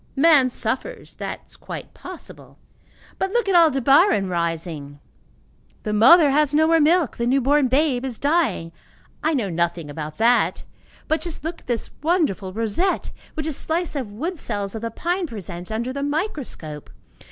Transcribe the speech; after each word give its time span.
Man 0.15 0.49
suffers, 0.49 1.17
that 1.17 1.41
is 1.45 1.55
quite 1.55 1.93
possible; 1.93 2.57
but 3.19 3.29
look 3.33 3.47
at 3.47 3.53
Aldebaran 3.53 4.29
rising! 4.29 4.99
The 5.83 5.93
mother 5.93 6.31
has 6.31 6.55
no 6.55 6.65
more 6.65 6.79
milk, 6.79 7.17
the 7.17 7.27
new 7.27 7.39
born 7.39 7.67
babe 7.67 8.03
is 8.03 8.17
dying. 8.17 8.71
I 9.23 9.35
know 9.35 9.51
nothing 9.51 9.91
about 9.91 10.17
that, 10.17 10.63
but 11.07 11.21
just 11.21 11.43
look 11.43 11.61
at 11.61 11.67
this 11.67 11.91
wonderful 12.01 12.51
rosette 12.51 13.11
which 13.35 13.45
a 13.45 13.53
slice 13.53 13.95
of 13.95 14.11
wood 14.11 14.39
cells 14.39 14.73
of 14.73 14.81
the 14.81 14.89
pine 14.89 15.27
presents 15.27 15.69
under 15.69 15.93
the 15.93 16.01
microscope! 16.01 16.89